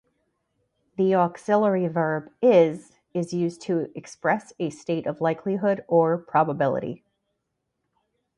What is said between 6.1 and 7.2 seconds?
probability.